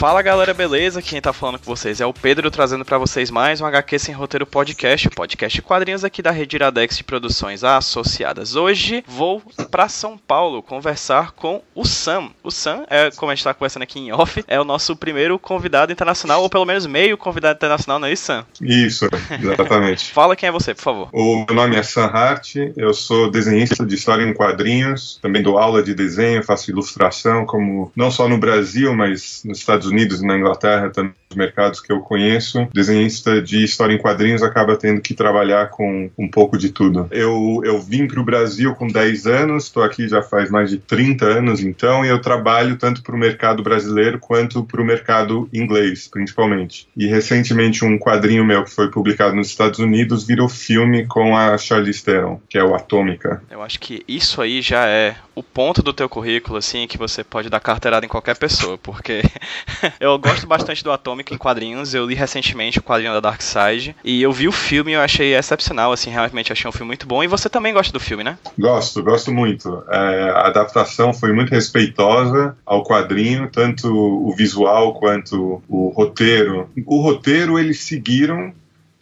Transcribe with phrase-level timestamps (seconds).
[0.00, 1.02] Fala galera, beleza?
[1.02, 4.14] Quem tá falando com vocês é o Pedro, trazendo para vocês mais um HQ Sem
[4.14, 8.56] Roteiro Podcast, o podcast quadrinhos aqui da Rede Iradex de Produções Associadas.
[8.56, 12.30] Hoje vou para São Paulo conversar com o Sam.
[12.42, 15.38] O Sam, é, como a gente tá conversando aqui em off, é o nosso primeiro
[15.38, 18.46] convidado internacional, ou pelo menos meio convidado internacional, não é isso, Sam?
[18.58, 19.06] Isso,
[19.38, 20.12] exatamente.
[20.14, 21.08] Fala quem é você, por favor.
[21.12, 25.58] O meu nome é Sam Hart, eu sou desenhista de história em quadrinhos, também dou
[25.58, 30.26] aula de desenho, faço ilustração, como não só no Brasil, mas nos Estados Unidos e
[30.26, 35.14] na Inglaterra também mercados que eu conheço, desenhista de história em quadrinhos acaba tendo que
[35.14, 37.08] trabalhar com um pouco de tudo.
[37.10, 40.78] Eu, eu vim para o Brasil com 10 anos, estou aqui já faz mais de
[40.78, 45.48] 30 anos então, e eu trabalho tanto para o mercado brasileiro quanto para o mercado
[45.52, 46.88] inglês, principalmente.
[46.96, 51.56] E recentemente um quadrinho meu que foi publicado nos Estados Unidos virou filme com a
[51.56, 53.42] Charlize Theron, que é o Atômica.
[53.50, 57.22] Eu acho que isso aí já é o ponto do teu currículo, assim, que você
[57.22, 59.22] pode dar carteirada em qualquer pessoa, porque
[60.00, 63.96] eu gosto bastante do Atômica em quadrinhos, eu li recentemente o quadrinho da Dark Side,
[64.04, 67.06] e eu vi o filme e eu achei excepcional, assim, realmente achei um filme muito
[67.06, 68.38] bom, e você também gosta do filme, né?
[68.58, 69.82] Gosto, gosto muito.
[69.88, 76.68] É, a adaptação foi muito respeitosa ao quadrinho, tanto o visual quanto o roteiro.
[76.86, 78.52] O roteiro eles seguiram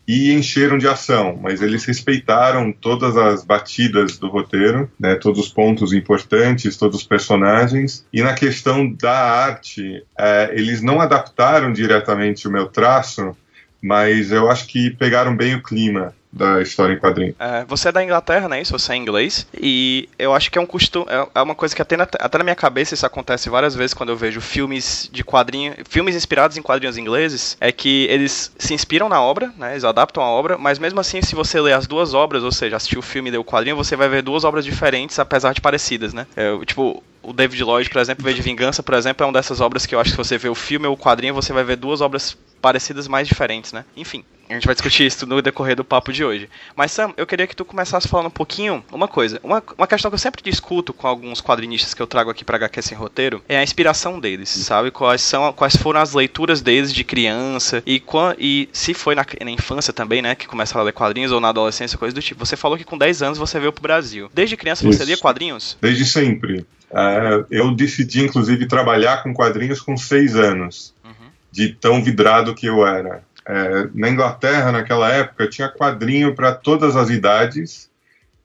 [0.08, 5.48] e encheram de ação, mas eles respeitaram todas as batidas do roteiro, né, todos os
[5.50, 8.06] pontos importantes, todos os personagens.
[8.10, 13.36] E na questão da arte, é, eles não adaptaram diretamente o meu traço,
[13.82, 17.34] mas eu acho que pegaram bem o clima da história em quadrinho.
[17.39, 18.61] É, você é da Inglaterra, né?
[18.61, 19.47] Isso, você é inglês.
[19.59, 21.06] E eu acho que é um costume.
[21.09, 23.94] É, é uma coisa que até na, até na minha cabeça isso acontece várias vezes
[23.94, 25.75] quando eu vejo filmes de quadrinho.
[25.89, 27.56] Filmes inspirados em quadrinhos ingleses.
[27.61, 29.72] É que eles se inspiram na obra, né?
[29.72, 32.77] Eles adaptam a obra, mas mesmo assim, se você ler as duas obras, ou seja,
[32.77, 35.60] assistir o filme e ler o quadrinho, você vai ver duas obras diferentes, apesar de
[35.60, 36.27] parecidas, né?
[36.37, 39.60] É, tipo, o David Lloyd, por exemplo, V de Vingança, por exemplo, é uma dessas
[39.60, 41.65] obras que eu acho que se você vê o filme ou o quadrinho, você vai
[41.65, 43.84] ver duas obras parecidas, mais diferentes, né?
[43.97, 46.48] Enfim, a gente vai discutir isso no decorrer do papo de hoje.
[46.75, 49.41] Mas, Sam, eu queria que tu começasse falando um pouquinho uma coisa.
[49.42, 52.56] Uma, uma questão que eu sempre discuto com alguns quadrinistas que eu trago aqui pra
[52.56, 54.91] HQ Sem Roteiro é a inspiração deles, sabe?
[54.91, 58.03] Quais, são, quais foram as leituras deles de criança e,
[58.38, 60.34] e se foi na, na infância também, né?
[60.34, 62.44] Que começaram a ler quadrinhos ou na adolescência, coisa do tipo.
[62.44, 64.30] Você falou que com 10 anos você veio pro Brasil.
[64.32, 65.76] Desde criança você lia quadrinhos?
[65.80, 66.66] Desde sempre.
[66.91, 71.28] Uh, eu decidi, inclusive, trabalhar com quadrinhos com seis anos, uhum.
[71.53, 73.22] de tão vidrado que eu era.
[73.48, 77.91] É, na Inglaterra, naquela época, tinha quadrinho para todas as idades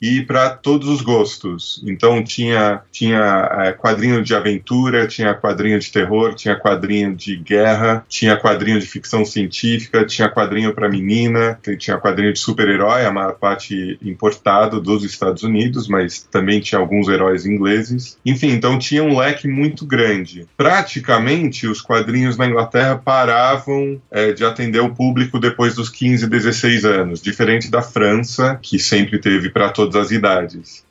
[0.04, 1.82] e para todos os gostos.
[1.88, 8.06] Então tinha tinha é, quadrinho de aventura, tinha quadrinho de terror, tinha quadrinho de guerra,
[8.10, 13.36] tinha quadrinho de ficção científica, tinha quadrinho para menina, tinha quadrinho de super-herói, a maior
[13.36, 18.18] parte importado dos Estados Unidos, mas também tinha alguns heróis ingleses.
[18.26, 20.46] Enfim, então tinha um leque muito grande.
[20.58, 26.84] Praticamente os quadrinhos na Inglaterra paravam é, de atender o público depois dos 15, 16
[26.84, 30.83] anos, diferente da França, que sempre teve para todos todas as idades.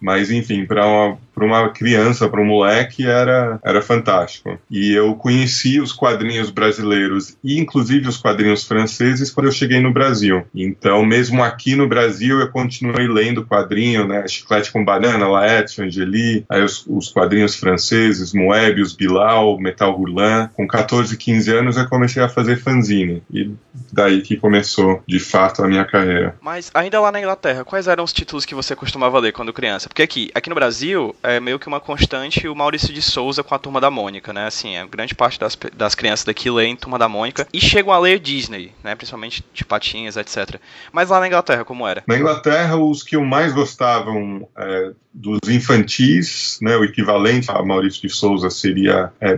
[0.00, 4.58] Mas, enfim, para uma, uma criança, para um moleque, era, era fantástico.
[4.70, 9.92] E eu conheci os quadrinhos brasileiros e, inclusive, os quadrinhos franceses quando eu cheguei no
[9.92, 10.44] Brasil.
[10.54, 14.26] Então, mesmo aqui no Brasil, eu continuei lendo quadrinho, né?
[14.26, 20.48] Chiclete com Banana, Laerte, Angeli, aí os, os quadrinhos franceses, Moebius, Bilal, Metal Hurlan.
[20.54, 23.22] Com 14, 15 anos, eu comecei a fazer fanzine.
[23.30, 23.50] E
[23.92, 26.36] daí que começou, de fato, a minha carreira.
[26.40, 29.89] Mas, ainda lá na Inglaterra, quais eram os títulos que você costumava ler quando criança?
[29.90, 33.56] Porque aqui, aqui no Brasil, é meio que uma constante o Maurício de Souza com
[33.56, 34.46] a Turma da Mônica, né?
[34.46, 37.98] Assim, a grande parte das, das crianças daqui leem Turma da Mônica e chegam a
[37.98, 38.94] ler Disney, né?
[38.94, 40.60] Principalmente de patinhas, etc.
[40.92, 42.04] Mas lá na Inglaterra, como era?
[42.06, 46.76] Na Inglaterra, os que eu mais gostavam é, dos infantis, né?
[46.76, 49.36] O equivalente a Maurício de Souza seria é,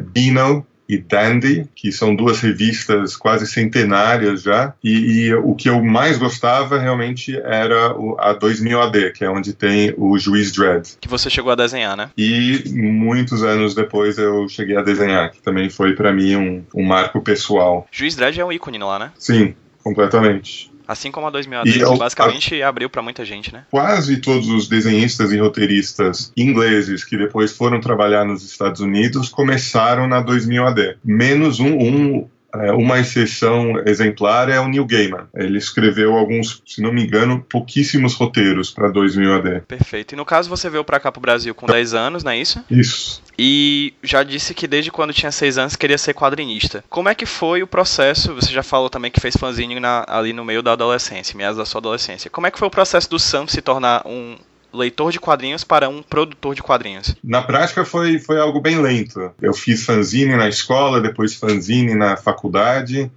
[0.89, 4.75] e Dandy, que são duas revistas quase centenárias já.
[4.83, 9.31] E, e o que eu mais gostava realmente era o, a 2000 AD, que é
[9.31, 10.97] onde tem o Juiz Dredd.
[11.01, 12.11] Que você chegou a desenhar, né?
[12.17, 16.85] E muitos anos depois eu cheguei a desenhar, que também foi para mim um, um
[16.85, 17.87] marco pessoal.
[17.91, 19.13] Juiz Dredd é um ícone lá, né?
[19.19, 20.72] Sim, completamente.
[20.87, 22.69] Assim como a 2000 AD, que basicamente a...
[22.69, 23.65] abriu para muita gente, né?
[23.71, 30.07] Quase todos os desenhistas e roteiristas ingleses que depois foram trabalhar nos Estados Unidos começaram
[30.07, 30.97] na 2000 AD.
[31.05, 32.29] Menos um, um
[32.77, 35.27] uma exceção exemplar é o Neil Gaiman.
[35.35, 39.61] Ele escreveu alguns, se não me engano, pouquíssimos roteiros para 2000 AD.
[39.63, 40.13] Perfeito.
[40.13, 42.39] E no caso você veio para cá para o Brasil com 10 anos, não é
[42.39, 42.63] isso?
[42.71, 43.23] Isso.
[43.39, 46.85] E já disse que desde quando tinha 6 anos queria ser quadrinista.
[46.91, 48.35] Como é que foi o processo?
[48.35, 51.65] Você já falou também que fez fanzine na, ali no meio da adolescência, meados da
[51.65, 52.31] sua adolescência.
[52.31, 54.37] Como é que foi o processo do Sam se tornar um
[54.73, 57.15] leitor de quadrinhos para um produtor de quadrinhos?
[57.23, 59.33] Na prática foi, foi algo bem lento.
[59.41, 63.11] Eu fiz fanzine na escola, depois fanzine na faculdade.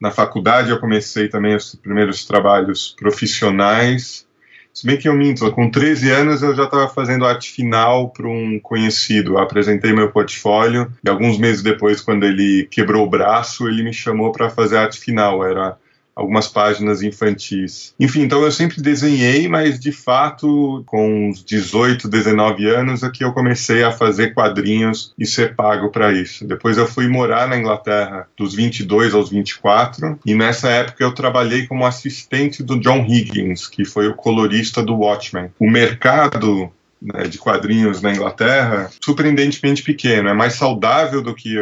[0.00, 4.26] Na faculdade eu comecei também os primeiros trabalhos profissionais.
[4.72, 8.26] Se bem que eu minto, com 13 anos eu já estava fazendo arte final para
[8.26, 9.34] um conhecido.
[9.34, 13.92] Eu apresentei meu portfólio e alguns meses depois, quando ele quebrou o braço, ele me
[13.92, 15.44] chamou para fazer arte final.
[15.44, 15.78] Era
[16.14, 17.94] algumas páginas infantis.
[17.98, 23.32] Enfim, então eu sempre desenhei, mas de fato, com uns 18, 19 anos, é eu
[23.32, 26.46] comecei a fazer quadrinhos e ser pago para isso.
[26.46, 31.66] Depois eu fui morar na Inglaterra dos 22 aos 24, e nessa época eu trabalhei
[31.66, 35.50] como assistente do John Higgins, que foi o colorista do Watchmen.
[35.58, 36.70] O mercado
[37.00, 41.58] né, de quadrinhos na Inglaterra, surpreendentemente pequeno, é mais saudável do que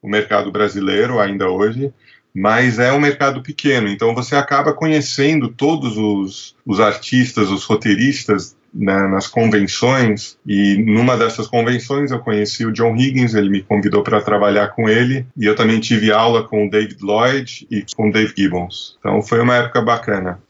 [0.00, 1.92] o mercado brasileiro ainda hoje,
[2.34, 8.56] mas é um mercado pequeno, então você acaba conhecendo todos os, os artistas, os roteiristas
[8.72, 14.02] né, nas convenções e numa dessas convenções eu conheci o John Higgins, ele me convidou
[14.02, 18.08] para trabalhar com ele e eu também tive aula com o David Lloyd e com
[18.08, 18.96] o Dave Gibbons.
[18.98, 20.40] Então foi uma época bacana.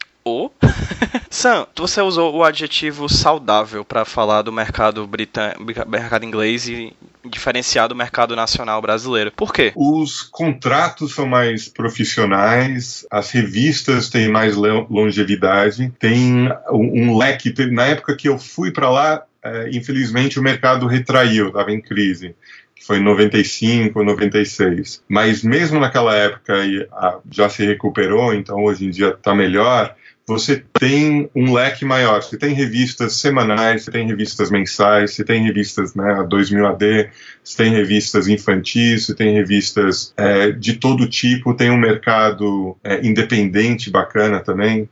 [1.29, 6.93] Sam, você usou o adjetivo saudável para falar do mercado britânico, mercado inglês e
[7.25, 9.31] diferenciar do mercado nacional brasileiro.
[9.31, 9.71] Por quê?
[9.75, 17.53] Os contratos são mais profissionais, as revistas têm mais longevidade, tem um, leque.
[17.71, 22.35] Na época que eu fui para lá, é, infelizmente o mercado retraiu, estava em crise
[22.89, 25.03] foi em 95, 96.
[25.07, 26.55] Mas mesmo naquela época
[27.29, 29.95] já se recuperou, então hoje em dia está melhor
[30.29, 32.21] você tem um leque maior.
[32.21, 37.09] Você tem revistas semanais, você tem revistas mensais, você tem revistas né, 2000 AD,
[37.43, 43.03] você tem revistas infantis, você tem revistas é, de todo tipo, tem um mercado é,
[43.05, 44.87] independente bacana também.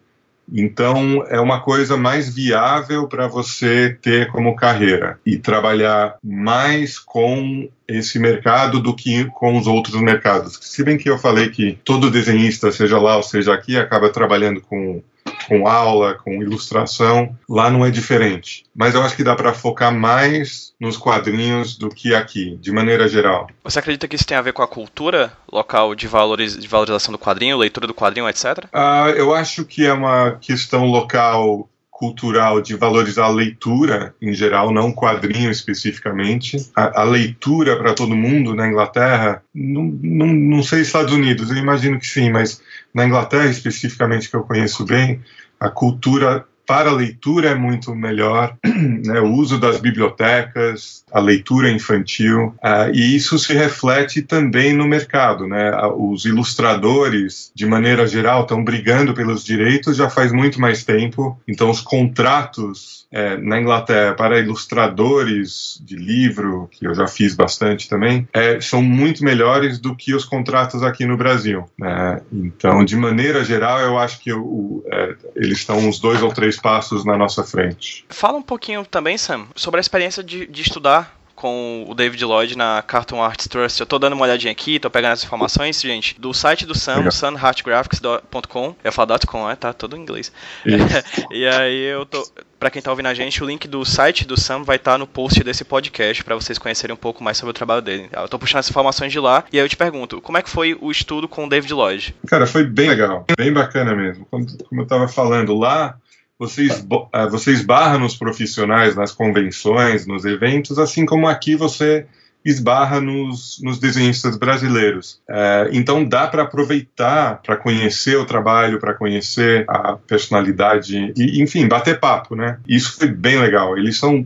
[0.52, 7.70] Então, é uma coisa mais viável para você ter como carreira e trabalhar mais com
[7.88, 10.58] esse mercado do que com os outros mercados.
[10.62, 14.62] Se bem que eu falei que todo desenhista, seja lá ou seja aqui, acaba trabalhando
[14.62, 15.02] com
[15.48, 17.36] com aula, com ilustração.
[17.50, 18.66] Lá não é diferente.
[18.76, 23.08] Mas eu acho que dá para focar mais nos quadrinhos do que aqui, de maneira
[23.08, 23.48] geral.
[23.64, 27.12] Você acredita que isso tem a ver com a cultura local de, valores, de valorização
[27.12, 28.66] do quadrinho, leitura do quadrinho, etc?
[28.72, 34.72] Ah, eu acho que é uma questão local cultural de valorizar a leitura em geral,
[34.72, 36.70] não quadrinho especificamente.
[36.76, 41.58] A, a leitura para todo mundo na Inglaterra, não, não, não sei Estados Unidos, eu
[41.58, 42.62] imagino que sim, mas
[42.94, 45.22] na Inglaterra especificamente que eu conheço bem,
[45.60, 51.72] a cultura para a leitura é muito melhor, né, o uso das bibliotecas, a leitura
[51.72, 55.48] infantil, uh, e isso se reflete também no mercado.
[55.48, 55.72] Né?
[55.96, 61.70] Os ilustradores, de maneira geral, estão brigando pelos direitos já faz muito mais tempo, então
[61.70, 68.28] os contratos é, na Inglaterra para ilustradores de livro, que eu já fiz bastante também,
[68.34, 71.66] é, são muito melhores do que os contratos aqui no Brasil.
[71.80, 72.22] Né?
[72.32, 76.57] Então, de maneira geral, eu acho que o, é, eles estão uns dois ou três
[76.58, 78.06] passos na nossa frente.
[78.10, 82.58] Fala um pouquinho também, Sam, sobre a experiência de, de estudar com o David Lloyd
[82.58, 83.80] na Cartoon Arts Trust.
[83.80, 87.10] Eu tô dando uma olhadinha aqui, tô pegando as informações, gente, do site do Sam,
[87.12, 88.76] sunheartgraphics.com.
[88.84, 90.32] Eu falo .com, é, tá todo em inglês.
[91.32, 92.28] e aí eu tô,
[92.60, 94.98] para quem tá ouvindo a gente, o link do site do Sam vai estar tá
[94.98, 98.10] no post desse podcast para vocês conhecerem um pouco mais sobre o trabalho dele.
[98.12, 100.50] Eu tô puxando as informações de lá e aí eu te pergunto, como é que
[100.50, 102.16] foi o estudo com o David Lloyd?
[102.28, 104.26] Cara, foi bem legal, bem bacana mesmo.
[104.32, 105.98] Como, como eu tava falando lá,
[106.40, 112.06] você, esbarra nos profissionais, nas convenções, nos eventos, assim como aqui você
[112.46, 115.20] esbarra nos, nos desenhistas brasileiros.
[115.28, 121.68] Uh, então dá para aproveitar para conhecer o trabalho, para conhecer a personalidade e, enfim,
[121.68, 122.60] bater papo, né?
[122.68, 123.78] Isso foi bem legal.
[123.78, 124.26] Eles são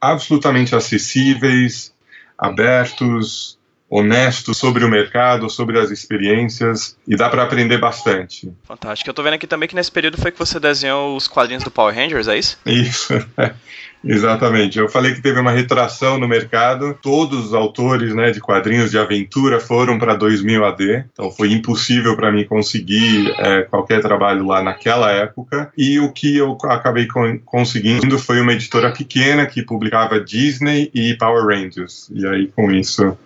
[0.00, 1.92] absolutamente acessíveis,
[2.38, 3.58] abertos,
[3.88, 8.52] honesto sobre o mercado, sobre as experiências e dá para aprender bastante.
[8.64, 9.08] Fantástico.
[9.08, 11.70] Eu tô vendo aqui também que nesse período foi que você desenhou os quadrinhos do
[11.70, 12.58] Power Rangers, é isso?
[12.66, 13.14] Isso.
[14.04, 14.78] Exatamente.
[14.78, 16.96] Eu falei que teve uma retração no mercado.
[17.02, 21.04] Todos os autores né, de quadrinhos de aventura foram para 2000 AD.
[21.12, 25.72] Então foi impossível para mim conseguir é, qualquer trabalho lá naquela época.
[25.76, 31.14] E o que eu acabei con conseguindo foi uma editora pequena que publicava Disney e
[31.14, 32.08] Power Rangers.
[32.14, 33.16] E aí com isso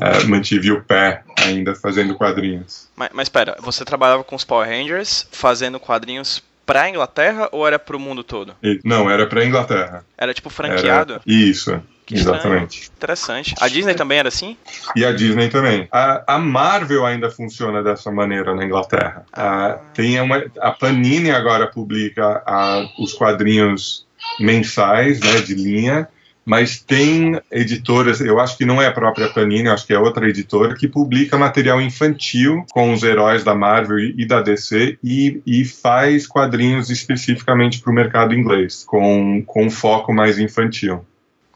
[0.00, 2.88] uh, mantive o pé ainda fazendo quadrinhos.
[2.96, 7.78] Mas, mas pera, você trabalhava com os Power Rangers fazendo quadrinhos pra Inglaterra ou era
[7.78, 8.54] pro mundo todo?
[8.84, 10.04] Não, era pra Inglaterra.
[10.16, 11.14] Era tipo franqueado?
[11.14, 11.22] Era...
[11.26, 11.82] Isso.
[12.06, 12.90] Que Exatamente.
[12.96, 13.54] Interessante.
[13.60, 14.56] A Disney também era assim?
[14.96, 15.88] E a Disney também.
[15.92, 19.24] A, a Marvel ainda funciona dessa maneira na Inglaterra.
[19.32, 19.66] Ah.
[19.66, 24.06] A, tem uma, a Panini agora publica a, os quadrinhos
[24.40, 26.08] mensais, né, de linha,
[26.44, 30.28] mas tem editoras, eu acho que não é a própria Panini, acho que é outra
[30.28, 35.64] editora, que publica material infantil com os heróis da Marvel e da DC e, e
[35.64, 41.04] faz quadrinhos especificamente para o mercado inglês, com, com foco mais infantil.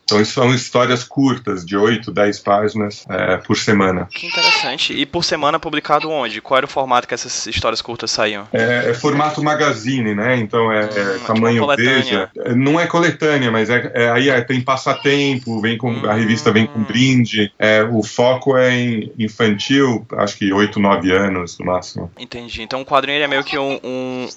[0.04, 4.06] Então, são histórias curtas, de 8, 10 páginas é, por semana.
[4.12, 4.92] Que interessante.
[4.92, 6.40] E por semana publicado onde?
[6.40, 8.46] Qual era o formato que essas histórias curtas saíam?
[8.52, 10.36] É, é formato magazine, né?
[10.36, 12.30] Então é, é hum, tamanho veja.
[12.36, 16.08] É, não é coletânea, mas é, é aí tem passatempo, vem com, hum.
[16.08, 16.84] a revista vem com hum.
[16.84, 17.52] brinde.
[17.92, 22.10] o foco é em infantil, acho que 8, 9 anos no máximo.
[22.18, 22.62] Entendi.
[22.62, 24.28] Então o quadrinho é meio que um, um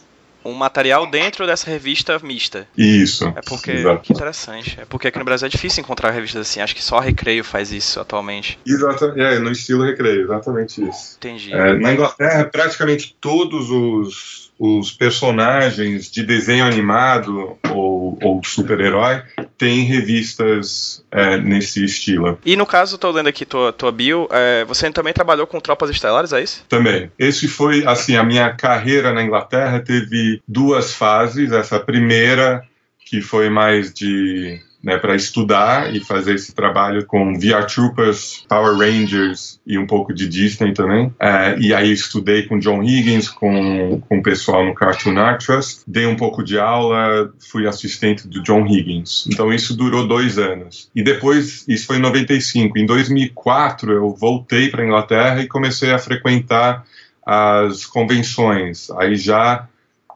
[0.48, 2.68] um material dentro dessa revista mista.
[2.78, 3.28] Isso.
[3.36, 4.02] É porque exato.
[4.02, 4.80] que interessante.
[4.80, 6.62] É porque aqui no Brasil é difícil encontrar revistas assim.
[6.62, 8.58] Acho que só a Recreio faz isso atualmente.
[8.66, 9.20] Exatamente.
[9.20, 11.18] É, no estilo Recreio, exatamente isso.
[11.18, 11.54] Entendi.
[11.54, 19.22] É, na Inglaterra, praticamente todos os os personagens de desenho animado ou, ou super-herói
[19.58, 22.40] têm revistas é, nesse estilo.
[22.46, 25.90] E no caso, estou lendo aqui tua, tua bio, é, você também trabalhou com Tropas
[25.90, 26.64] Estelares, é isso?
[26.70, 27.12] Também.
[27.18, 31.52] Esse foi, assim, a minha carreira na Inglaterra teve duas fases.
[31.52, 32.64] Essa primeira,
[33.06, 38.78] que foi mais de né, para estudar e fazer esse trabalho com VR Troopers, Power
[38.78, 41.14] Rangers e um pouco de Disney também.
[41.20, 45.82] É, e aí estudei com John Higgins, com, com o pessoal no Cartoon Art Trust,
[45.88, 49.28] dei um pouco de aula, fui assistente do John Higgins.
[49.32, 50.90] Então isso durou dois anos.
[50.96, 52.78] E depois, isso foi em 95.
[52.78, 56.86] Em 2004 eu voltei para Inglaterra e comecei a frequentar
[57.26, 58.90] as convenções.
[58.92, 59.68] Aí já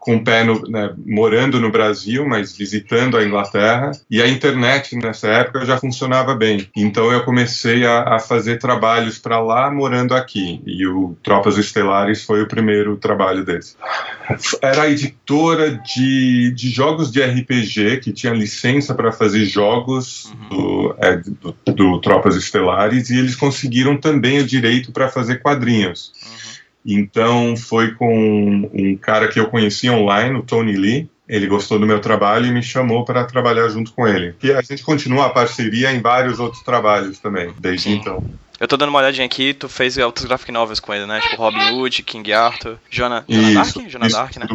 [0.01, 4.96] com o pé no, né, morando no Brasil, mas visitando a Inglaterra, e a internet
[4.96, 6.67] nessa época já funcionava bem.
[6.75, 12.24] Então eu comecei a, a fazer trabalhos para lá morando aqui, e o Tropas Estelares
[12.24, 13.75] foi o primeiro trabalho desse.
[14.60, 21.17] Era editora de, de jogos de RPG que tinha licença para fazer jogos do, é,
[21.17, 26.12] do, do Tropas Estelares, e eles conseguiram também o direito para fazer quadrinhos.
[26.25, 26.50] Uhum.
[26.85, 31.09] Então foi com um cara que eu conheci online, o Tony Lee.
[31.27, 34.35] Ele gostou do meu trabalho e me chamou para trabalhar junto com ele.
[34.43, 37.95] E a gente continua a parceria em vários outros trabalhos também, desde Sim.
[37.95, 38.23] então.
[38.62, 41.20] Eu tô dando uma olhadinha aqui, tu fez outros graphic novels com ele, né?
[41.20, 43.89] Tipo Robin Hood, King Arthur, Jonah, Jonah Dark?
[43.89, 44.48] Jonah Dark, né?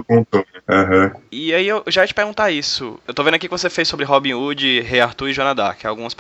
[0.68, 1.20] Uhum.
[1.32, 3.00] E aí eu já ia te perguntar isso.
[3.04, 5.84] Eu tô vendo aqui que você fez sobre Robin Hood, Rei Arthur e Jonah Dark.
[5.84, 6.16] Alguns,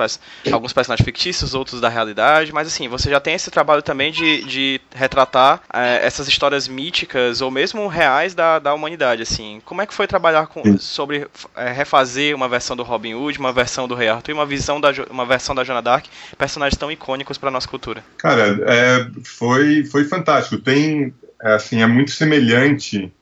[0.52, 2.52] alguns personagens fictícios, outros da realidade.
[2.52, 7.40] Mas assim, você já tem esse trabalho também de, de retratar é, essas histórias míticas
[7.40, 9.62] ou mesmo reais da, da humanidade, assim.
[9.64, 13.52] Como é que foi trabalhar com, sobre é, refazer uma versão do Robin Hood, uma
[13.52, 16.90] versão do Rei Arthur e uma, visão da, uma versão da Jonah Dark, personagens tão
[16.90, 17.75] icônicos para nossa cultura?
[18.18, 20.58] Cara, é, foi, foi fantástico.
[20.62, 23.12] Tem, é, assim, é muito semelhante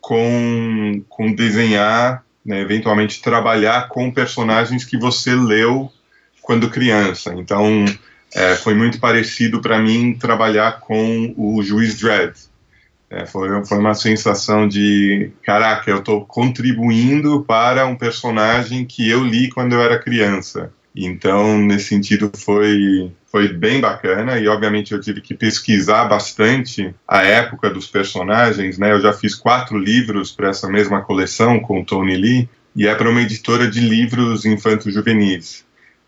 [0.00, 5.90] com, com desenhar, né, eventualmente trabalhar com personagens que você leu
[6.42, 7.34] quando criança.
[7.34, 7.84] Então,
[8.34, 12.34] é, foi muito parecido para mim trabalhar com o Juiz Dredd.
[13.08, 19.22] É, foi, foi uma sensação de, caraca, eu estou contribuindo para um personagem que eu
[19.22, 20.72] li quando eu era criança.
[20.94, 27.22] Então, nesse sentido, foi, foi bem bacana e, obviamente, eu tive que pesquisar bastante a
[27.22, 28.78] época dos personagens.
[28.78, 28.92] Né?
[28.92, 32.94] Eu já fiz quatro livros para essa mesma coleção com o Tony Lee e é
[32.94, 35.64] para uma editora de livros infanto-juvenis.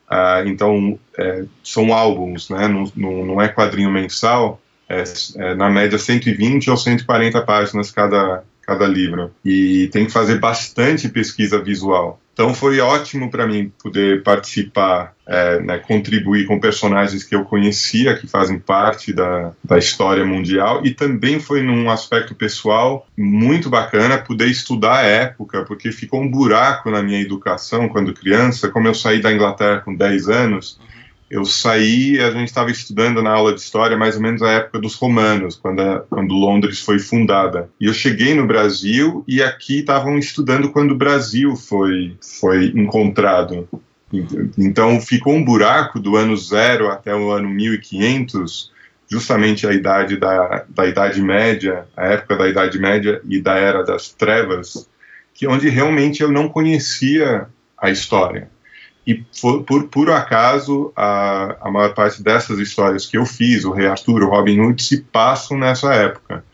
[0.08, 2.68] Ah, então, é, são álbuns, né?
[2.68, 5.02] não, não, não é quadrinho mensal, é,
[5.36, 9.32] é, na média 120 ou 140 páginas cada, cada livro.
[9.44, 12.20] E tem que fazer bastante pesquisa visual.
[12.36, 18.14] Então foi ótimo para mim poder participar, é, né, contribuir com personagens que eu conhecia,
[18.14, 24.18] que fazem parte da, da história mundial, e também foi num aspecto pessoal muito bacana
[24.18, 28.94] poder estudar a época, porque ficou um buraco na minha educação quando criança, como eu
[28.94, 30.78] saí da Inglaterra com 10 anos,
[31.30, 34.78] eu saí, a gente estava estudando na aula de história mais ou menos a época
[34.78, 37.68] dos romanos, quando, a, quando Londres foi fundada.
[37.80, 43.68] E eu cheguei no Brasil e aqui estavam estudando quando o Brasil foi, foi encontrado.
[44.56, 48.70] Então ficou um buraco do ano zero até o ano 1500,
[49.10, 53.82] justamente a idade da, da Idade Média, a época da Idade Média e da Era
[53.82, 54.88] das Trevas,
[55.34, 58.48] que onde realmente eu não conhecia a história.
[59.06, 63.70] E por, por puro acaso, a, a maior parte dessas histórias que eu fiz, o
[63.70, 66.44] Rei Arthur, o Robin Hood, se passam nessa época.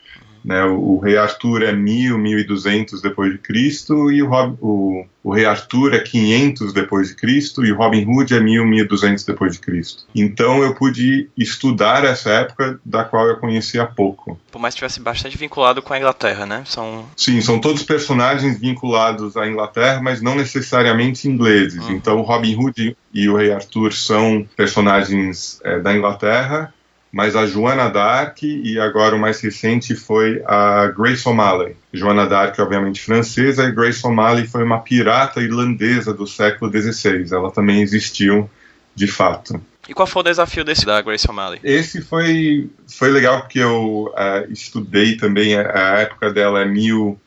[0.43, 0.63] Né?
[0.65, 4.29] O, o, rei Arthur é 1000, 1200 depois de Cristo e o,
[4.61, 8.65] o, o, rei Arthur é 500 depois de Cristo e o Robin Hood é 1000,
[8.65, 10.03] 1200 depois de Cristo.
[10.13, 14.37] Então eu pude estudar essa época da qual eu conhecia pouco.
[14.51, 16.63] Por mais que estivesse bastante vinculado com a Inglaterra, né?
[16.65, 17.05] São...
[17.15, 21.85] Sim, são todos personagens vinculados à Inglaterra, mas não necessariamente ingleses.
[21.85, 21.91] Uhum.
[21.91, 26.73] Então o Robin Hood e o rei Arthur são personagens é, da Inglaterra
[27.13, 31.75] mas a Joana d'Arc e agora o mais recente foi a Grace O'Malley.
[31.93, 37.31] Joana d'Arc, obviamente francesa, e Grace O'Malley foi uma pirata irlandesa do século XVI.
[37.31, 38.49] Ela também existiu
[38.95, 39.61] de fato.
[39.87, 41.59] E qual foi o desafio desse da Grace O'Malley?
[41.63, 47.19] Esse foi, foi legal porque eu uh, estudei também, a, a, época dela é mil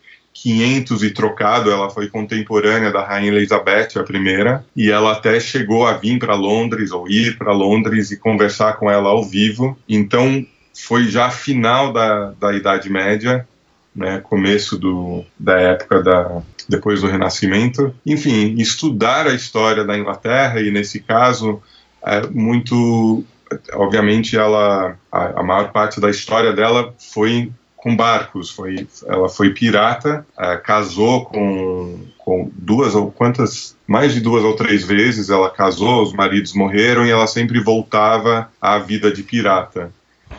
[0.42, 5.94] 500 e trocado, ela foi contemporânea da Rainha Elizabeth, primeira, e ela até chegou a
[5.94, 9.78] vir para Londres, ou ir para Londres e conversar com ela ao vivo.
[9.88, 13.48] Então, foi já final da, da Idade Média,
[13.94, 17.94] né, começo do, da época da, depois do Renascimento.
[18.04, 21.62] Enfim, estudar a história da Inglaterra, e nesse caso,
[22.04, 23.24] é muito.
[23.72, 27.50] Obviamente, ela, a, a maior parte da história dela foi
[27.86, 28.50] com barcos.
[28.50, 34.56] Foi, ela foi pirata, uh, casou com, com duas ou quantas, mais de duas ou
[34.56, 39.92] três vezes ela casou, os maridos morreram e ela sempre voltava à vida de pirata.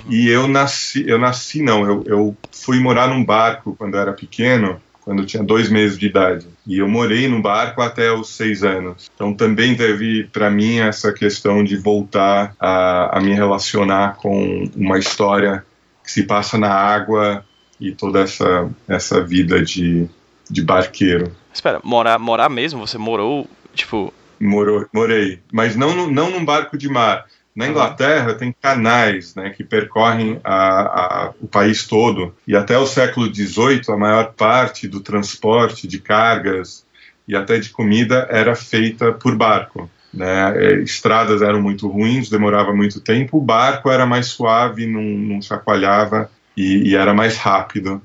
[0.09, 4.11] E eu nasci, eu nasci não, eu, eu fui morar num barco quando eu era
[4.11, 6.45] pequeno, quando eu tinha dois meses de idade.
[6.65, 9.09] E eu morei no barco até os seis anos.
[9.15, 14.99] Então também teve para mim essa questão de voltar a, a me relacionar com uma
[14.99, 15.63] história
[16.07, 17.45] que se passa na água
[17.81, 20.07] e toda essa, essa vida de,
[20.49, 21.35] de barqueiro.
[21.53, 22.87] Espera, morar, morar mesmo?
[22.87, 24.13] Você morou, tipo...
[24.39, 27.25] Morou, morei, mas não, não num barco de mar.
[27.53, 32.87] Na Inglaterra tem canais né, que percorrem a, a, o país todo e até o
[32.87, 36.85] século XVIII a maior parte do transporte de cargas
[37.27, 39.89] e até de comida era feita por barco.
[40.13, 40.53] Né?
[40.57, 43.37] É, estradas eram muito ruins, demorava muito tempo.
[43.37, 48.01] O barco era mais suave, não, não chacoalhava e, e, era mais rápido.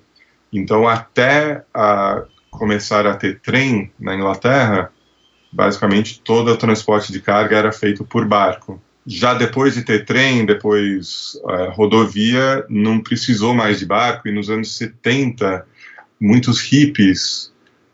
[0.52, 4.90] Então, até a começar a ter trem na Inglaterra,
[5.50, 8.80] basicamente todo o transporte de carga era feito por barco.
[9.06, 14.48] Já depois de ter trem, depois uh, rodovia, não precisou mais de barco, e nos
[14.48, 15.66] anos 70,
[16.20, 17.51] muitos hippies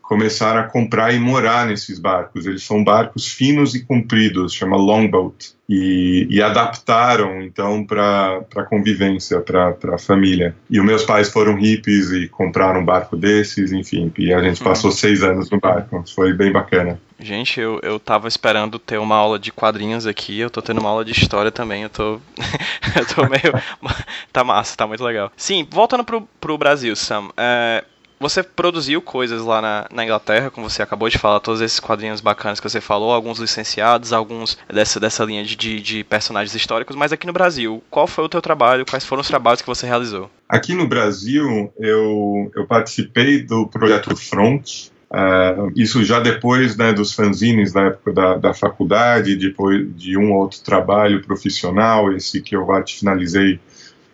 [0.09, 2.47] começaram a comprar e morar nesses barcos.
[2.47, 9.39] Eles são barcos finos e compridos, chama longboat, e, e adaptaram então para a convivência,
[9.39, 10.55] para a família.
[10.67, 14.63] E os meus pais foram hippies e compraram um barco desses, enfim, e a gente
[14.63, 14.97] passou uhum.
[14.97, 16.03] seis anos no barco.
[16.15, 16.99] Foi bem bacana.
[17.19, 20.89] Gente, eu, eu tava esperando ter uma aula de quadrinhos aqui, eu tô tendo uma
[20.89, 22.19] aula de história também, eu tô.
[22.97, 23.53] eu tô meio.
[24.33, 25.31] tá massa, tá muito legal.
[25.37, 27.29] Sim, voltando pro, pro Brasil, Sam.
[27.37, 27.83] É,
[28.19, 32.19] você produziu coisas lá na, na, Inglaterra, como você acabou de falar, todos esses quadrinhos
[32.19, 36.95] bacanas que você falou, alguns licenciados, alguns dessa, dessa linha de, de, de, personagens históricos,
[36.95, 39.87] mas aqui no Brasil, qual foi o teu trabalho, quais foram os trabalhos que você
[39.87, 40.29] realizou?
[40.47, 47.13] Aqui no Brasil, eu, eu participei do projeto Front, uh, isso já depois né, dos
[47.13, 52.55] fanzines na época da, da faculdade, depois de um ou outro trabalho profissional, esse que
[52.55, 53.59] eu finalizei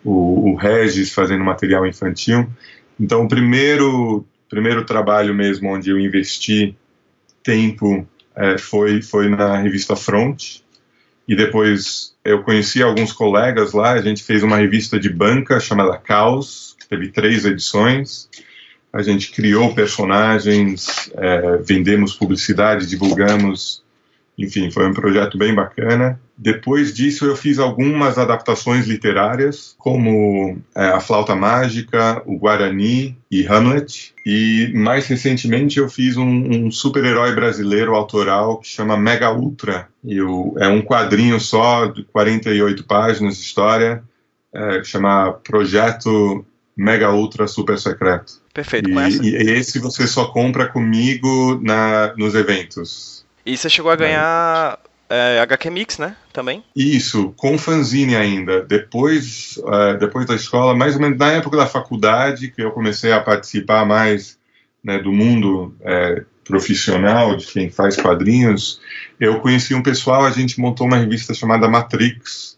[0.04, 2.48] o, o Regis fazendo material infantil,
[2.98, 6.76] então, o primeiro, primeiro trabalho mesmo onde eu investi
[7.42, 10.60] tempo é, foi, foi na revista Front,
[11.28, 15.98] e depois eu conheci alguns colegas lá, a gente fez uma revista de banca chamada
[15.98, 18.28] Caos, que teve três edições,
[18.92, 23.84] a gente criou personagens, é, vendemos publicidade, divulgamos
[24.38, 26.20] enfim, foi um projeto bem bacana.
[26.36, 33.46] Depois disso, eu fiz algumas adaptações literárias, como é, A Flauta Mágica, O Guarani e
[33.46, 34.14] Hamlet.
[34.24, 39.88] E mais recentemente, eu fiz um, um super-herói brasileiro autoral que chama Mega Ultra.
[40.04, 44.02] E o, é um quadrinho só, de 48 páginas de história,
[44.52, 46.44] é, que chama Projeto
[46.76, 48.34] Mega Ultra Super Secreto.
[48.52, 48.90] Perfeito.
[48.90, 53.25] E, e esse você só compra comigo na, nos eventos.
[53.46, 54.78] E você chegou a ganhar
[55.08, 56.16] é, HQ Mix, né?
[56.32, 56.64] Também?
[56.74, 58.62] Isso, com fanzine ainda.
[58.62, 63.12] Depois, uh, depois da escola, mais ou menos na época da faculdade, que eu comecei
[63.12, 64.36] a participar mais
[64.82, 68.80] né, do mundo é, profissional, de quem faz quadrinhos,
[69.18, 72.55] eu conheci um pessoal, a gente montou uma revista chamada Matrix,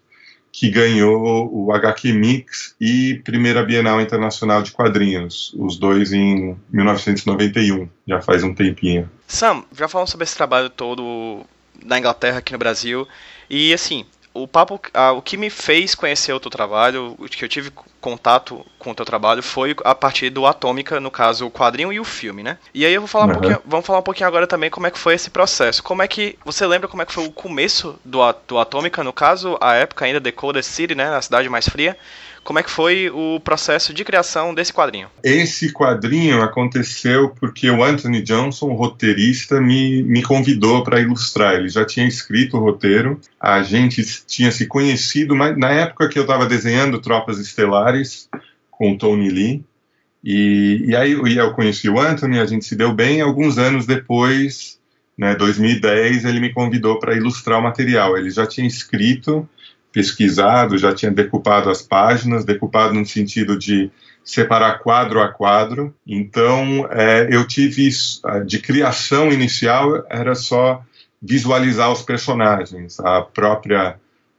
[0.58, 7.88] que ganhou o HQ Mix e Primeira Bienal Internacional de Quadrinhos, os dois em 1991,
[8.08, 9.08] já faz um tempinho.
[9.28, 11.46] Sam, já falamos sobre esse trabalho todo
[11.80, 13.06] na Inglaterra, aqui no Brasil,
[13.48, 14.04] e assim,
[14.42, 17.70] o papo, ah, o que me fez conhecer o teu trabalho, o que eu tive
[18.00, 22.00] contato com o teu trabalho foi a partir do Atômica, no caso o quadrinho e
[22.00, 22.58] o filme, né?
[22.72, 23.30] E aí eu vou falar uhum.
[23.30, 25.82] um pouquinho, vamos falar um pouquinho agora também como é que foi esse processo.
[25.82, 29.12] Como é que você lembra como é que foi o começo do, do Atômica, no
[29.12, 31.96] caso a época ainda Dakota City, né, na cidade mais fria?
[32.48, 35.10] Como é que foi o processo de criação desse quadrinho?
[35.22, 41.56] Esse quadrinho aconteceu porque o Anthony Johnson, roteirista, me, me convidou para ilustrar.
[41.56, 46.18] Ele já tinha escrito o roteiro, a gente tinha se conhecido, mas na época que
[46.18, 48.30] eu estava desenhando Tropas Estelares
[48.70, 49.62] com o Tony Lee,
[50.24, 53.20] e, e aí eu conheci o Anthony, a gente se deu bem.
[53.20, 54.80] Alguns anos depois,
[55.18, 58.16] né, 2010, ele me convidou para ilustrar o material.
[58.16, 59.46] Ele já tinha escrito
[59.98, 63.90] pesquisado, já tinha decupado as páginas, decupado no sentido de
[64.22, 65.92] separar quadro a quadro.
[66.06, 67.88] Então, é, eu tive
[68.46, 70.84] de criação inicial era só
[71.20, 73.00] visualizar os personagens.
[73.00, 73.96] A própria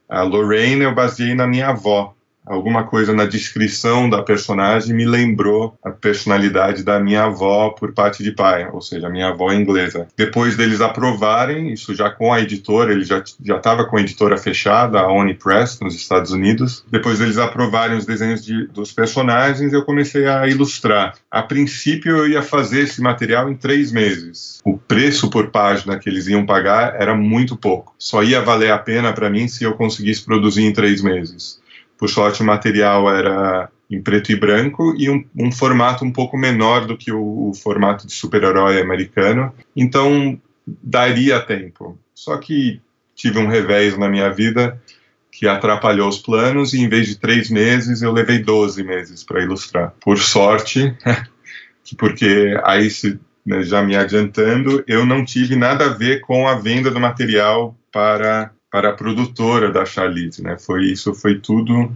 [0.07, 2.15] a Lorraine eu baseei na minha avó,
[2.49, 8.23] alguma coisa na descrição da personagem me lembrou a personalidade da minha avó por parte
[8.23, 10.07] de pai, ou seja, a minha avó inglesa.
[10.17, 14.99] Depois deles aprovarem, isso já com a editora, ele já estava com a editora fechada,
[14.99, 16.83] a Oni Press, nos Estados Unidos.
[16.89, 21.13] Depois deles aprovarem os desenhos de, dos personagens, eu comecei a ilustrar.
[21.29, 24.59] A princípio, eu ia fazer esse material em três meses.
[24.65, 27.93] O preço por página que eles iam pagar era muito pouco.
[27.99, 31.59] Só ia valer a pena para mim se eu conseguisse produzir em três meses.
[31.99, 36.37] Por sorte, o material era em preto e branco e um, um formato um pouco
[36.37, 39.53] menor do que o, o formato de super-herói americano.
[39.75, 41.99] Então, daria tempo.
[42.15, 42.79] Só que
[43.13, 44.81] tive um revés na minha vida
[45.29, 49.43] que atrapalhou os planos e em vez de três meses eu levei 12 meses para
[49.43, 49.93] ilustrar.
[49.99, 50.95] Por sorte,
[51.97, 56.55] porque aí se, né, já me adiantando, eu não tive nada a ver com a
[56.55, 60.57] venda do material para para a produtora da Charlize, né?
[60.57, 61.91] Foi isso, foi tudo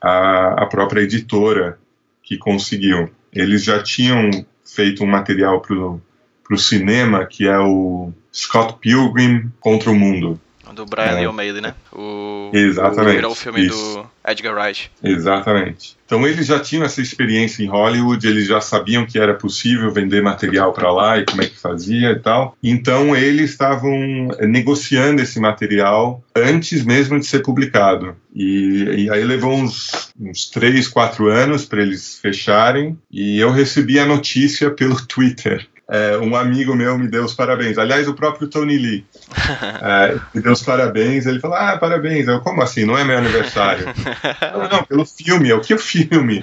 [0.00, 1.78] a, a própria editora
[2.22, 3.10] que conseguiu.
[3.32, 4.30] Eles já tinham
[4.64, 10.40] feito um material para o cinema que é o Scott Pilgrim contra o Mundo.
[10.74, 11.20] Do Brian é.
[11.20, 11.74] Lee O'Malley, né?
[11.92, 13.24] O, Exatamente.
[13.24, 13.94] O, o filme isso.
[13.94, 14.90] do Edgar Wright.
[15.02, 15.96] Exatamente.
[16.06, 20.22] Então eles já tinham essa experiência em Hollywood, eles já sabiam que era possível vender
[20.22, 22.56] material para lá e como é que fazia e tal.
[22.62, 28.14] Então eles estavam negociando esse material antes mesmo de ser publicado.
[28.34, 32.98] E, e aí levou uns, uns três, quatro anos para eles fecharem.
[33.10, 37.76] E eu recebi a notícia pelo Twitter é, um amigo meu me deu os parabéns.
[37.76, 39.04] Aliás, o próprio Tony Lee
[39.82, 41.26] é, me deu os parabéns.
[41.26, 42.26] Ele falou: Ah, parabéns.
[42.26, 42.84] Eu, como assim?
[42.84, 43.86] Não é meu aniversário?
[44.52, 45.50] não, não, pelo filme.
[45.50, 46.42] É o que o filme?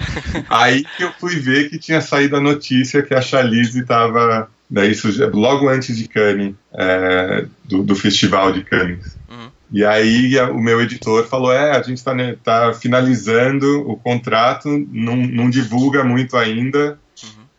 [0.49, 4.49] Aí que eu fui ver que tinha saído a notícia que a Charlize estava.
[4.69, 9.17] Né, isso logo antes de Cannes, é, do, do, festival de Cannes.
[9.29, 9.49] Uhum.
[9.69, 13.97] E aí a, o meu editor falou: É, a gente está né, tá finalizando o
[13.97, 16.97] contrato, não, não divulga muito ainda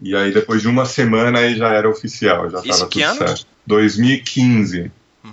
[0.03, 3.19] e aí, depois de uma semana, aí já era oficial, já estava tudo ano?
[3.19, 3.47] certo.
[3.65, 4.91] 2015.
[5.25, 5.31] Uhum.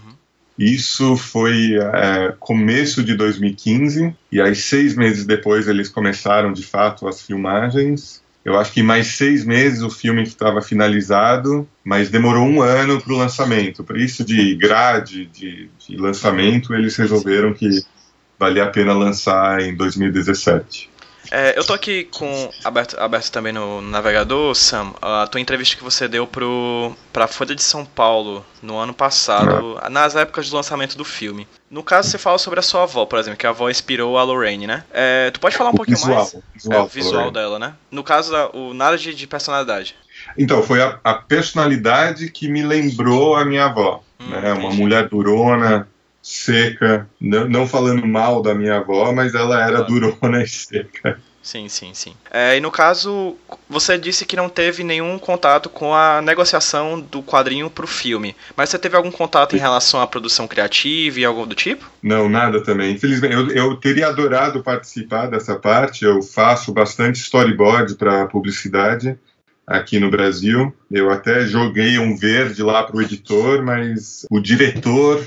[0.59, 7.07] Isso foi é, começo de 2015, e aí seis meses depois eles começaram de fato
[7.07, 8.21] as filmagens.
[8.45, 13.13] Eu acho que mais seis meses o filme estava finalizado, mas demorou um ano para
[13.13, 13.83] o lançamento.
[13.83, 17.83] Por isso, de grade de, de lançamento, eles resolveram que
[18.37, 20.89] valia a pena lançar em 2017.
[21.31, 25.83] É, eu tô aqui com aberto, aberto também no navegador, Sam, a tua entrevista que
[25.83, 29.89] você deu pro, pra Folha de São Paulo no ano passado, é.
[29.89, 31.47] nas épocas do lançamento do filme.
[31.69, 34.23] No caso, você fala sobre a sua avó, por exemplo, que a avó inspirou a
[34.23, 34.83] Lorraine, né?
[34.91, 36.35] É, tu pode falar um o pouquinho visual, mais?
[36.53, 37.73] Visual, é, o visual dela, né?
[37.91, 39.95] No caso, o nada de, de personalidade.
[40.37, 44.03] Então, foi a, a, personalidade que me lembrou a minha avó.
[44.19, 44.53] Hum, né?
[44.53, 45.87] Uma mulher durona,
[46.29, 51.19] seca, não, não, falando mal da minha avó, mas ela era durona e seca.
[51.41, 52.13] Sim, sim, sim.
[52.29, 53.35] É, e no caso,
[53.67, 58.35] você disse que não teve nenhum contato com a negociação do quadrinho para o filme,
[58.55, 61.89] mas você teve algum contato em relação à produção criativa e algo do tipo?
[62.03, 62.93] Não, nada também.
[62.93, 66.05] Infelizmente, eu, eu teria adorado participar dessa parte.
[66.05, 69.17] Eu faço bastante storyboard para publicidade
[69.65, 70.71] aqui no Brasil.
[70.91, 75.23] Eu até joguei um verde lá para o editor, mas o diretor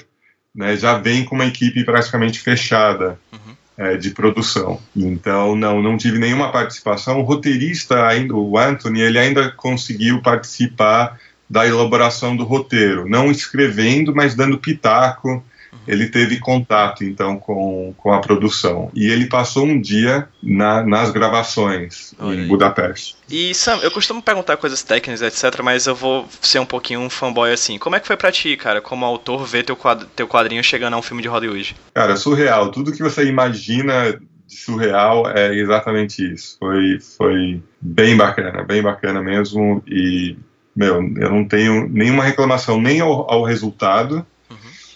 [0.55, 3.55] né, já vem com uma equipe praticamente fechada uhum.
[3.77, 4.81] é, de produção.
[4.95, 7.21] Então, não, não tive nenhuma participação.
[7.21, 14.15] O roteirista, ainda, o Anthony, ele ainda conseguiu participar da elaboração do roteiro, não escrevendo,
[14.15, 15.45] mas dando pitaco.
[15.87, 21.11] Ele teve contato então com, com a produção e ele passou um dia na, nas
[21.11, 22.47] gravações Olha em aí.
[22.47, 23.17] Budapeste.
[23.29, 27.11] E Sam, eu costumo perguntar coisas técnicas, etc, mas eu vou ser um pouquinho um
[27.11, 27.79] fanboy assim.
[27.79, 30.95] Como é que foi para ti, cara, como autor ver teu, quadro, teu quadrinho chegando
[30.95, 31.75] a um filme de Hollywood?
[31.95, 32.71] Cara, surreal.
[32.71, 36.57] Tudo que você imagina de surreal é exatamente isso.
[36.59, 40.37] Foi, foi bem bacana, bem bacana mesmo e
[40.75, 44.27] meu, eu não tenho nenhuma reclamação nem ao, ao resultado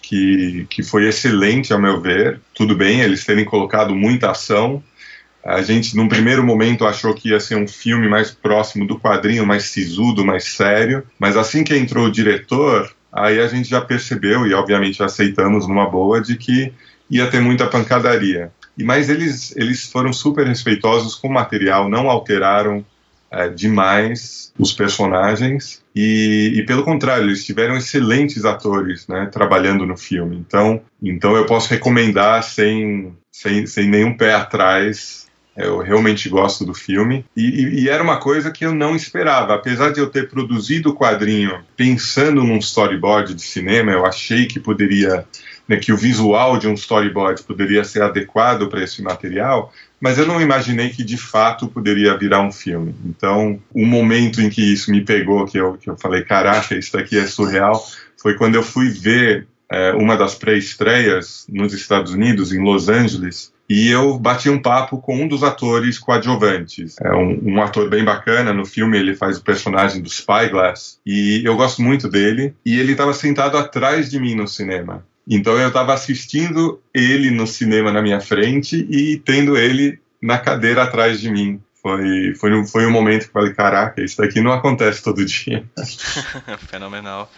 [0.07, 2.41] que, que foi excelente, ao meu ver.
[2.55, 4.81] Tudo bem, eles terem colocado muita ação.
[5.45, 9.45] A gente, num primeiro momento, achou que ia ser um filme mais próximo do quadrinho,
[9.45, 11.03] mais sisudo, mais sério.
[11.19, 15.91] Mas assim que entrou o diretor, aí a gente já percebeu, e obviamente aceitamos numa
[15.91, 16.73] boa, de que
[17.11, 18.53] ia ter muita pancadaria.
[18.79, 22.85] E Mas eles, eles foram super respeitosos com o material, não alteraram
[23.31, 29.97] é, demais os personagens e, e, pelo contrário eles tiveram excelentes atores né, trabalhando no
[29.97, 30.37] filme.
[30.37, 35.27] Então então eu posso recomendar sem, sem, sem nenhum pé atrás.
[35.57, 37.25] Eu realmente gosto do filme.
[37.35, 39.55] E, e, e, era uma coisa que eu não esperava.
[39.55, 44.61] Apesar de eu ter produzido o quadrinho pensando num storyboard de cinema, eu achei que
[44.61, 45.25] poderia,
[45.67, 50.27] né, que o visual de um storyboard poderia ser adequado para esse material mas eu
[50.27, 52.95] não imaginei que de fato poderia virar um filme.
[53.05, 56.93] Então, o momento em que isso me pegou, que eu, que eu falei, caraca, isso
[56.93, 57.85] daqui é surreal,
[58.21, 63.53] foi quando eu fui ver é, uma das pré-estreias nos Estados Unidos, em Los Angeles,
[63.69, 66.95] e eu bati um papo com um dos atores coadjuvantes.
[67.03, 71.43] É um, um, ator bem bacana, no filme ele faz o personagem do Spyglass, e
[71.45, 75.05] eu gosto muito dele, e ele estava sentado atrás de mim no cinema.
[75.29, 80.83] Então eu estava assistindo ele no cinema na minha frente e tendo ele na cadeira
[80.83, 81.61] atrás de mim.
[81.83, 85.25] Foi, foi, um, foi um momento que eu falei, caraca, isso daqui não acontece todo
[85.25, 85.65] dia.
[86.69, 87.31] Fenomenal.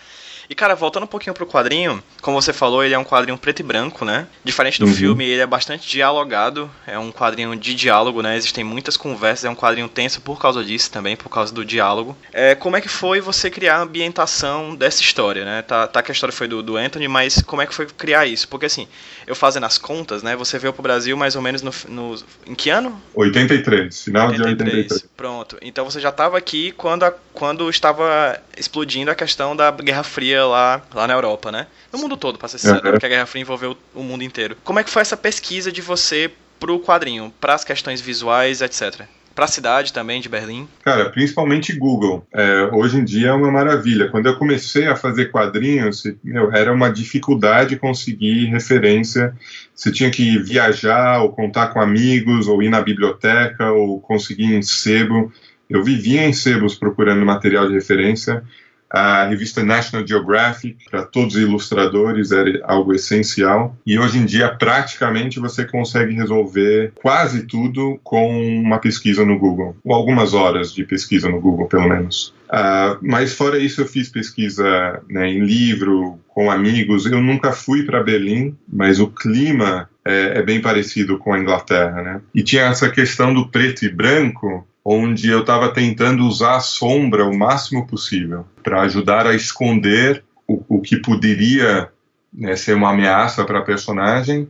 [0.50, 3.60] E, cara, voltando um pouquinho pro quadrinho, como você falou, ele é um quadrinho preto
[3.60, 4.26] e branco, né?
[4.42, 4.94] Diferente do uhum.
[4.94, 8.34] filme, ele é bastante dialogado, é um quadrinho de diálogo, né?
[8.34, 12.16] Existem muitas conversas, é um quadrinho tenso por causa disso também, por causa do diálogo.
[12.32, 15.60] É, como é que foi você criar a ambientação dessa história, né?
[15.60, 18.24] Tá, tá que a história foi do, do Anthony, mas como é que foi criar
[18.24, 18.48] isso?
[18.48, 18.88] Porque, assim,
[19.28, 20.34] eu fazendo as contas, né?
[20.34, 21.70] Você veio pro Brasil mais ou menos no...
[21.86, 23.00] no em que ano?
[23.14, 25.08] 83, final 83, de 83.
[25.14, 25.58] Pronto.
[25.60, 30.46] Então você já estava aqui quando, a, quando estava explodindo a questão da Guerra Fria
[30.46, 31.66] lá, lá na Europa, né?
[31.92, 32.92] No mundo todo, pra ser sincero, uhum.
[32.92, 34.56] porque a Guerra Fria envolveu o mundo inteiro.
[34.64, 39.02] Como é que foi essa pesquisa de você pro quadrinho, para as questões visuais, etc?
[39.38, 40.66] Para a cidade também de Berlim?
[40.82, 42.26] Cara, principalmente Google.
[42.34, 44.08] É, hoje em dia é uma maravilha.
[44.08, 49.32] Quando eu comecei a fazer quadrinhos, meu, era uma dificuldade conseguir referência.
[49.72, 54.60] Você tinha que viajar, ou contar com amigos, ou ir na biblioteca, ou conseguir em
[54.60, 55.32] sebo.
[55.70, 58.42] Eu vivia em sebos procurando material de referência
[58.90, 63.76] a revista National Geographic, para todos os ilustradores, era algo essencial.
[63.84, 69.76] E hoje em dia, praticamente, você consegue resolver quase tudo com uma pesquisa no Google,
[69.84, 72.34] ou algumas horas de pesquisa no Google, pelo menos.
[72.48, 77.04] Uh, mas fora isso, eu fiz pesquisa né, em livro, com amigos.
[77.04, 82.00] Eu nunca fui para Berlim, mas o clima é, é, bem parecido com a Inglaterra,
[82.00, 82.20] né?
[82.34, 87.26] E tinha essa questão do preto e branco, onde eu estava tentando usar a sombra
[87.26, 91.90] o máximo possível para ajudar a esconder o, o que poderia
[92.32, 94.48] né, ser uma ameaça para a personagem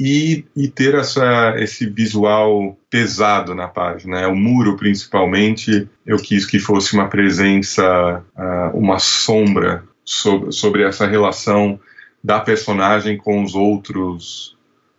[0.00, 4.22] e, e, ter essa, esse visual pesado na página.
[4.22, 4.26] Né?
[4.26, 11.06] O muro, principalmente, eu quis que fosse uma presença, uh, uma sombra sobre, sobre essa
[11.06, 11.78] relação
[12.22, 14.53] da personagem com os outros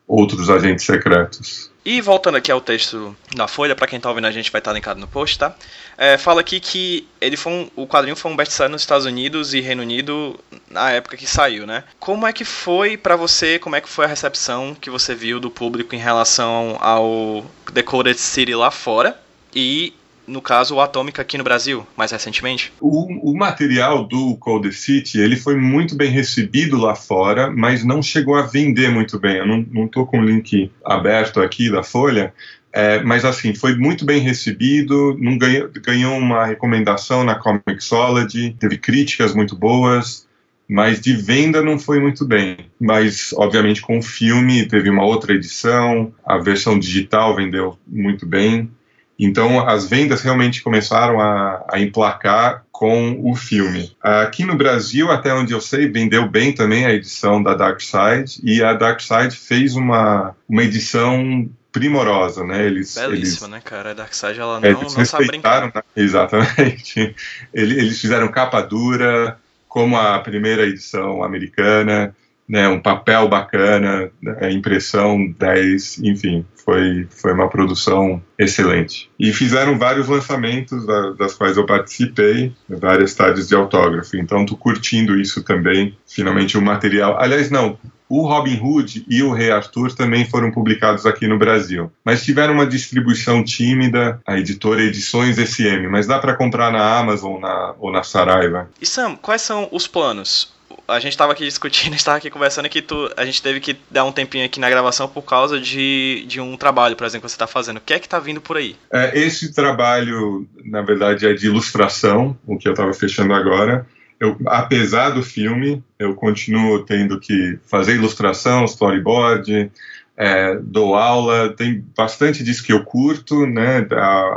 [0.08, 1.72] outros agentes secretos.
[1.84, 4.74] E voltando aqui ao texto da Folha, para quem tá ouvindo a gente vai estar
[4.74, 5.56] linkado no post, tá?
[5.96, 9.54] É, fala aqui que ele foi um, o quadrinho foi um best-seller nos Estados Unidos
[9.54, 11.84] e Reino Unido na época que saiu, né?
[12.00, 15.40] Como é que foi para você, como é que foi a recepção que você viu
[15.40, 19.20] do público em relação ao Decoded City lá fora?
[19.54, 19.94] E
[20.28, 22.74] no caso, o Atômica aqui no Brasil, mais recentemente?
[22.80, 28.02] O, o, material do Cold City, ele foi muito bem recebido lá fora, mas não
[28.02, 29.38] chegou a vender muito bem.
[29.38, 32.34] Eu não, tô com o link aberto aqui da Folha,
[32.74, 39.34] é, mas assim, foi muito bem recebido, ganhou, ganhou uma recomendação na Comixology, teve críticas
[39.34, 40.28] muito boas,
[40.68, 42.58] mas de venda não foi muito bem.
[42.80, 48.70] Mas, obviamente, com o filme teve uma outra edição, a versão digital vendeu muito bem.
[49.18, 53.96] Então, as vendas realmente começaram a, a, emplacar com o filme.
[54.02, 58.42] Aqui no Brasil, até onde eu sei, vendeu bem também a edição da Dark Side,
[58.44, 62.66] e a Dark Side fez uma, uma edição primorosa, né?
[62.66, 63.92] Eles, Belíssima, eles, né, cara?
[63.92, 65.74] A Dark Side, ela não, eles não sabe brincar.
[65.74, 65.82] Né?
[65.96, 67.16] Exatamente.
[67.54, 72.16] Eles fizeram capa dura, como a primeira edição americana,
[72.48, 79.10] né, um papel bacana, né, impressão 10, enfim, foi, foi uma produção excelente.
[79.20, 84.56] E fizeram vários lançamentos, da, das quais eu participei, várias tardes de autógrafo, então tô
[84.56, 87.18] curtindo isso também, finalmente o material.
[87.20, 87.78] Aliás, não,
[88.08, 92.54] o Robin Hood e o Rei Arthur também foram publicados aqui no Brasil, mas tiveram
[92.54, 97.92] uma distribuição tímida, a editora Edições SM, mas dá para comprar na Amazon na, ou
[97.92, 98.70] na Saraiva.
[98.80, 100.55] E Sam, quais são os planos?
[100.88, 104.04] A gente estava aqui discutindo, estava aqui conversando que tu, a gente teve que dar
[104.06, 107.36] um tempinho aqui na gravação por causa de, de um trabalho, por exemplo, que você
[107.36, 107.78] está fazendo.
[107.78, 108.76] O que é que está vindo por aí?
[108.92, 113.86] É, esse trabalho, na verdade, é de ilustração, o que eu estava fechando agora.
[114.20, 119.70] Eu, apesar do filme, eu continuo tendo que fazer ilustração, storyboard,
[120.18, 123.86] é, dou aula, tem bastante disso que eu curto, né?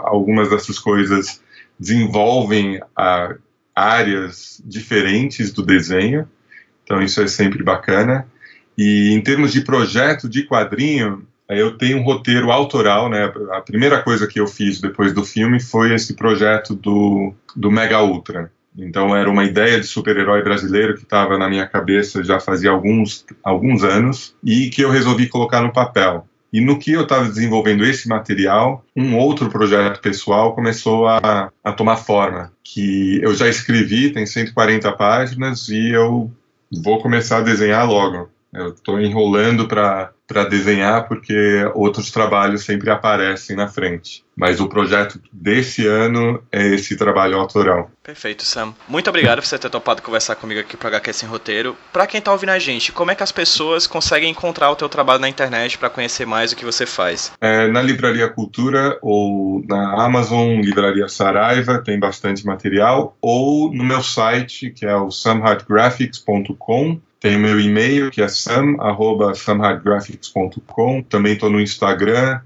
[0.05, 1.41] Algumas dessas coisas
[1.79, 3.35] desenvolvem a,
[3.79, 6.29] áreas diferentes do desenho,
[6.85, 8.27] então isso é sempre bacana.
[8.77, 13.33] E em termos de projeto de quadrinho, eu tenho um roteiro autoral, né?
[13.53, 18.03] A primeira coisa que eu fiz depois do filme foi esse projeto do, do Mega
[18.03, 18.53] Ultra.
[18.77, 23.25] Então era uma ideia de super-herói brasileiro que estava na minha cabeça já fazia alguns,
[23.43, 26.28] alguns anos e que eu resolvi colocar no papel.
[26.53, 31.73] E no que eu estava desenvolvendo esse material, um outro projeto pessoal começou a, a
[31.73, 36.31] tomar forma, que eu já escrevi, tem 140 páginas e eu
[36.83, 38.31] vou começar a desenhar logo.
[38.53, 40.11] Eu estou enrolando para
[40.49, 44.25] desenhar porque outros trabalhos sempre aparecem na frente.
[44.37, 47.91] Mas o projeto desse ano é esse trabalho autoral.
[48.05, 48.73] Perfeito, Sam.
[48.87, 51.77] Muito obrigado por você ter topado conversar comigo aqui para HQ Sem Roteiro.
[51.93, 54.89] Para quem está ouvindo a gente, como é que as pessoas conseguem encontrar o teu
[54.89, 57.33] trabalho na internet para conhecer mais o que você faz?
[57.41, 64.03] É, na Livraria Cultura ou na Amazon Livraria Saraiva tem bastante material ou no meu
[64.03, 71.03] site que é o samhartgraphics.com tem o meu e-mail, que é sam.samhardgraphics.com.
[71.03, 72.41] Também estou no Instagram,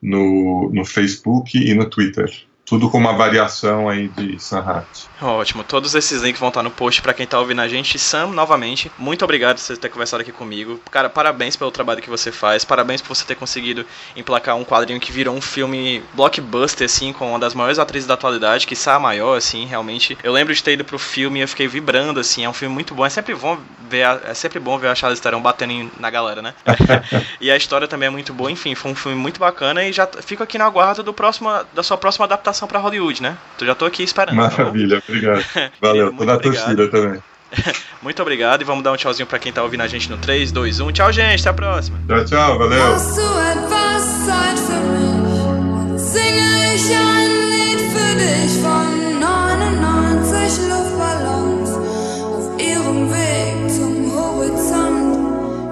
[0.00, 2.30] no, no Facebook e no Twitter
[2.64, 4.86] tudo com uma variação aí de Sanhat.
[5.20, 7.98] Ótimo, todos esses links vão estar no post para quem tá ouvindo a gente.
[7.98, 10.80] Sam, novamente, muito obrigado por você ter conversado aqui comigo.
[10.90, 13.84] Cara, parabéns pelo trabalho que você faz, parabéns por você ter conseguido
[14.16, 18.14] emplacar um quadrinho que virou um filme blockbuster, assim, com uma das maiores atrizes da
[18.14, 20.16] atualidade, que a maior, assim, realmente.
[20.22, 22.74] Eu lembro de ter ido pro filme e eu fiquei vibrando, assim, é um filme
[22.74, 23.04] muito bom.
[23.04, 26.42] É sempre bom ver a, é sempre bom ver a Charlize Theron batendo na galera,
[26.42, 26.54] né?
[27.40, 30.06] e a história também é muito boa, enfim, foi um filme muito bacana e já
[30.06, 33.36] fico aqui na guarda do próximo, da sua próxima adaptação para Hollywood, né?
[33.58, 34.36] Tu já tô aqui esperando.
[34.36, 35.44] Tá Maravilha, tá obrigado.
[35.80, 37.22] Valeu, tô na torcida também.
[38.02, 40.50] Muito obrigado e vamos dar um tchauzinho para quem tá ouvindo a gente no 3,
[40.52, 40.92] 2, 1.
[40.92, 41.98] Tchau, gente, até a próxima.
[42.06, 42.94] Tchau, tchau, valeu.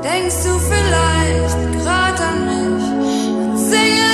[0.03, 2.85] Denkst du vielleicht grad an mich?
[3.71, 4.12] Singe